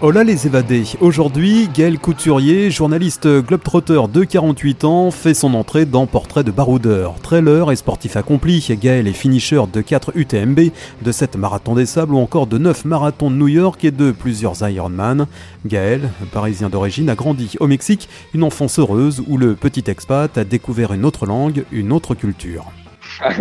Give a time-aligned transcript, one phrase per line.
[0.00, 0.84] Hola les évadés.
[1.00, 7.16] Aujourd'hui, Gaël Couturier, journaliste globetrotter de 48 ans, fait son entrée dans Portrait de baroudeur.
[7.20, 10.70] Trailer et sportif accompli, Gaël est finisher de 4 UTMB,
[11.02, 14.12] de 7 marathons des sables ou encore de 9 marathons de New York et de
[14.12, 15.26] plusieurs Ironman.
[15.66, 20.44] Gaël, parisien d'origine, a grandi au Mexique, une enfance heureuse où le petit expat a
[20.44, 22.66] découvert une autre langue, une autre culture.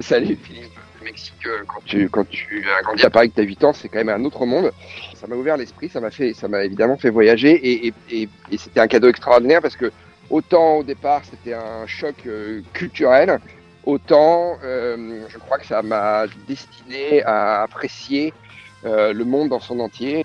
[0.00, 3.44] Salut Philippe Mexique, euh, quand tu, quand tu as grandi à Paris que tu as
[3.44, 4.72] 8 ans, c'est quand même un autre monde.
[5.14, 8.58] Ça m'a ouvert l'esprit, ça m'a fait, ça m'a évidemment fait voyager et, et, et,
[8.58, 9.92] c'était un cadeau extraordinaire parce que
[10.28, 13.38] autant au départ c'était un choc euh, culturel,
[13.84, 18.32] autant euh, je crois que ça m'a destiné à apprécier
[18.86, 20.24] euh, le monde dans son entier.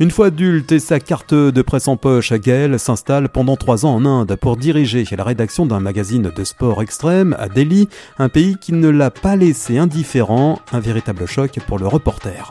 [0.00, 3.96] Une fois adulte et sa carte de presse en poche, Gaël s'installe pendant trois ans
[3.96, 8.56] en Inde pour diriger la rédaction d'un magazine de sport extrême à Delhi, un pays
[8.60, 12.48] qui ne l'a pas laissé indifférent, un véritable choc pour le reporter.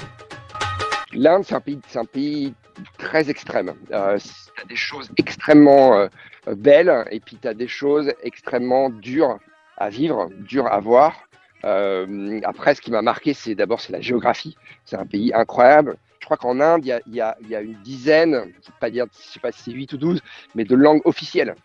[1.13, 1.55] L'Inde, c'est
[1.97, 2.53] un pays,
[2.97, 3.71] très extrême.
[3.93, 6.07] Euh, tu as des choses extrêmement euh,
[6.53, 9.39] belles et puis tu as des choses extrêmement dures
[9.77, 11.15] à vivre, dures à voir.
[11.63, 14.57] Euh, après, ce qui m'a marqué, c'est d'abord c'est la géographie.
[14.83, 19.07] C'est un pays incroyable je crois qu'en Inde, il y a, une dizaine, je ne
[19.11, 20.21] sais pas si c'est 8 ou 12,
[20.55, 21.55] mais de langues officielles.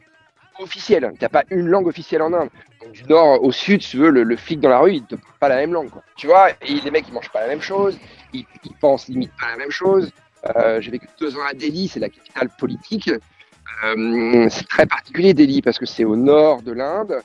[0.60, 2.50] N'y a pas une langue officielle en Inde.
[2.92, 5.48] Du nord au sud, tu veux, le, flic dans la rue, il te parle pas
[5.48, 5.90] la même langue.
[6.16, 7.98] Tu vois, et les mecs, ils mangent pas la même chose,
[8.32, 10.12] ils, ils pensent limite pas la même chose.
[10.56, 13.10] Euh, J'ai vécu deux ans à Delhi, c'est la capitale politique.
[13.84, 17.16] Euh, c'est très particulier Delhi parce que c'est au nord de l'Inde.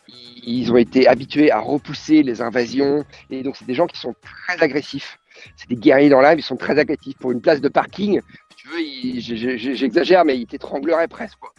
[0.44, 4.16] Ils ont été habitués à repousser les invasions et donc c'est des gens qui sont
[4.22, 5.20] très agressifs
[5.55, 7.17] c'est des guerriers dans l'âme, ils sont très agressifs.
[7.17, 8.21] Pour une place de parking,
[8.55, 11.38] tu veux, j'exagère, mais ils t'étrangleraient presque.
[11.39, 11.53] Quoi.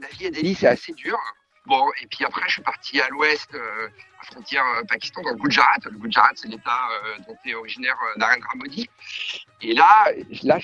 [0.00, 1.18] la vie à Delhi, c'est assez dur.
[1.66, 5.22] Bon, et puis après, je suis parti à l'ouest, euh, à la frontière euh, Pakistan,
[5.22, 5.76] dans le Gujarat.
[5.84, 8.88] Le Gujarat, c'est l'état euh, dont est originaire euh, Narendra Modi.
[9.60, 10.10] Et là,
[10.42, 10.58] là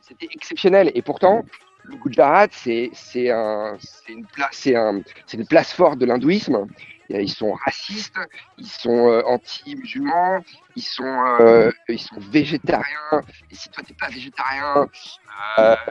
[0.00, 0.90] c'était exceptionnel.
[0.94, 1.44] Et pourtant,
[1.84, 2.90] le Gujarat, c'est
[3.30, 3.76] un,
[4.08, 5.02] une, place, un,
[5.32, 6.66] une place forte de l'hindouisme.
[7.10, 8.16] Ils sont racistes,
[8.58, 10.40] ils sont euh, anti-musulmans,
[10.74, 11.04] ils sont,
[11.40, 13.20] euh, ils sont végétariens.
[13.50, 14.88] Et si toi t'es pas végétarien,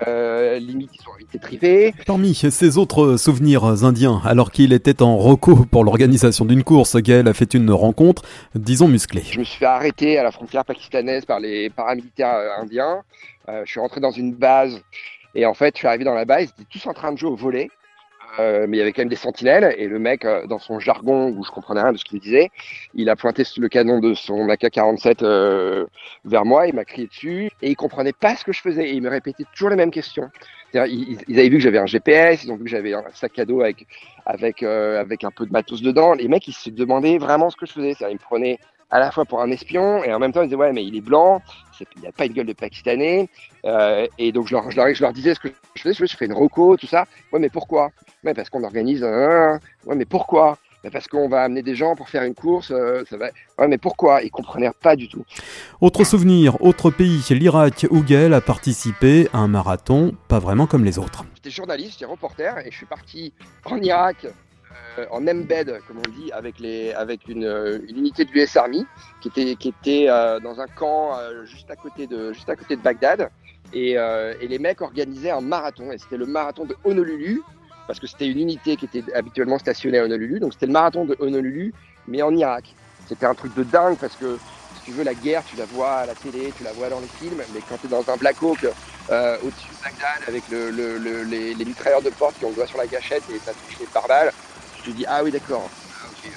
[0.08, 5.18] euh, limite ils sont envie de Parmi ses autres souvenirs indiens, alors qu'il était en
[5.18, 8.24] recours pour l'organisation d'une course, Gaël a fait une rencontre,
[8.56, 9.24] disons musclée.
[9.30, 13.04] Je me suis fait arrêter à la frontière pakistanaise par les paramilitaires indiens.
[13.48, 14.82] je suis rentré dans une base
[15.36, 17.18] et en fait, je suis arrivé dans la base, ils étaient tous en train de
[17.18, 17.70] jouer au volet.
[18.40, 20.80] Euh, mais il y avait quand même des sentinelles et le mec, euh, dans son
[20.80, 22.50] jargon où je comprenais rien de ce qu'il disait,
[22.96, 25.86] il a pointé le canon de son AK-47 euh,
[26.26, 28.94] vers moi, il m'a crié dessus et il comprenait pas ce que je faisais et
[28.94, 30.32] il me répétait toujours les mêmes questions.
[30.74, 33.38] Ils, ils, avaient vu que j'avais un GPS, ils ont vu que j'avais un sac
[33.38, 33.86] à dos avec
[34.26, 36.14] avec avec un peu de matos dedans.
[36.14, 37.94] Les mecs, ils se demandaient vraiment ce que je faisais.
[38.10, 38.58] Ils me prenaient
[38.94, 40.96] à la fois pour un espion et en même temps ils disaient ouais mais il
[40.96, 41.42] est blanc,
[41.80, 43.28] il n'a pas une gueule de pakistanais
[43.66, 46.16] euh, et donc je leur, je, leur, je leur, disais ce que je faisais, je
[46.16, 47.06] fais une roco, tout ça.
[47.32, 47.90] Ouais mais pourquoi?
[48.24, 49.60] Ouais parce qu'on organise un...
[49.88, 50.60] Ouais mais pourquoi?
[50.92, 53.30] Parce qu'on va amener des gens pour faire une course, euh, ça va.
[53.58, 54.22] Ouais, mais pourquoi?
[54.22, 55.24] Ils comprenaient pas du tout.
[55.80, 60.84] Autre souvenir, autre pays, l'Irak, où Gaël a participé à un marathon, pas vraiment comme
[60.84, 61.24] les autres.
[61.36, 63.32] J'étais journaliste, j'étais reporter, et je suis parti
[63.64, 64.28] en Irak
[65.00, 68.86] euh, en embed, comme on dit, avec, les, avec une, euh, unité de l'US Army
[69.22, 72.76] qui était, qui était euh, dans un camp juste, à côté de, juste à côté
[72.76, 73.30] de Bagdad.
[73.74, 75.92] Et, et les mecs organisaient un marathon.
[75.92, 77.42] Et c'était le marathon de Honolulu,
[77.88, 80.40] parce que c'était une unité qui était habituellement stationnée à Honolulu.
[80.40, 81.74] Donc c'était le marathon de Honolulu,
[82.08, 82.76] mais en Irak.
[83.08, 84.38] C'était un truc de dingue parce que
[84.76, 87.00] si tu veux, la guerre, tu la vois à la télé, tu la vois dans
[87.00, 88.70] les films, mais quand tu es dans un Black Hawk au-dessus
[89.10, 92.68] de Bagdad avec le, le, le, les, les, mitrailleurs de porte qui ont le doigt
[92.68, 94.32] sur la gâchette et ça touche les pare-balles,
[94.84, 95.70] tu te dis ah oui d'accord,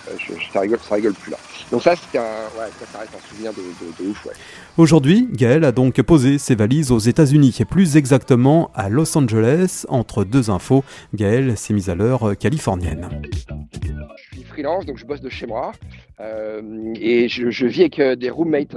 [0.08, 1.38] euh, je, je, ça rigole, ça rigole plus là.
[1.70, 2.22] Donc ça, c'était un,
[2.58, 4.32] ouais, ça, ça reste un souvenir de, de, de ouf, ouais.
[4.76, 9.84] Aujourd'hui, Gaël a donc posé ses valises aux États-Unis, et plus exactement à Los Angeles.
[9.88, 10.84] Entre deux infos,
[11.14, 13.22] Gaël s'est mise à l'heure californienne.
[13.22, 15.72] Je suis freelance, donc je bosse de chez moi,
[16.20, 18.76] euh, et je, je, vis avec euh, des roommates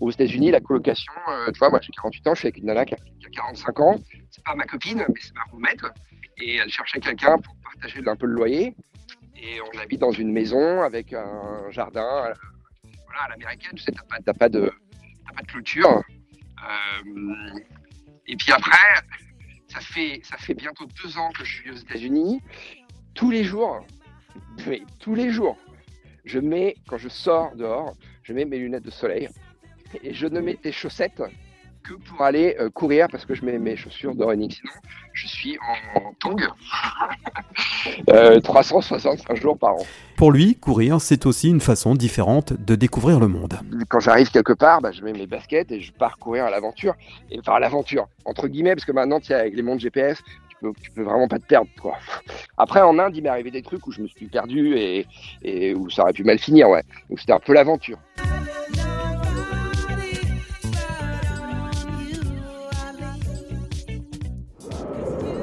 [0.00, 1.12] aux États-Unis, la colocation.
[1.28, 3.26] Euh, tu vois, moi j'ai 48 ans, je suis avec une nana qui a, qui
[3.26, 4.00] a 45 ans.
[4.30, 5.92] C'est pas ma copine, mais c'est ma roommate,
[6.38, 8.74] et elle cherchait quelqu'un pour partager un peu le loyer
[9.42, 12.34] et on habite dans une maison avec un jardin euh,
[13.06, 14.72] voilà, à l'américaine, tu sais, t'as pas, pas, de,
[15.34, 16.02] pas de clôture.
[16.62, 17.60] Euh,
[18.26, 18.78] et puis après,
[19.66, 22.40] ça fait, ça fait bientôt deux ans que je suis aux États-Unis.
[23.14, 23.84] Tous les jours,
[25.00, 25.58] tous les jours,
[26.24, 29.28] je mets, quand je sors dehors, je mets mes lunettes de soleil
[30.02, 31.22] et je ne mets des chaussettes
[31.82, 34.50] que pour aller euh, courir parce que je mets mes chaussures de running.
[34.50, 34.72] Sinon,
[35.12, 36.36] je suis en, en
[38.06, 39.86] tongs 365 jours par an.
[40.16, 43.58] Pour lui, courir, c'est aussi une façon différente de découvrir le monde.
[43.88, 46.94] Quand j'arrive quelque part, bah, je mets mes baskets et je pars courir à l'aventure.
[47.30, 50.72] Et enfin, à l'aventure, entre guillemets, parce que maintenant, avec les mondes GPS, tu peux,
[50.80, 51.68] tu peux vraiment pas te perdre.
[51.80, 51.96] Quoi.
[52.56, 55.06] Après, en Inde, il m'est arrivé des trucs où je me suis perdu et,
[55.42, 56.68] et où ça aurait pu mal finir.
[56.68, 56.82] Ouais.
[57.08, 57.98] Donc c'était un peu l'aventure.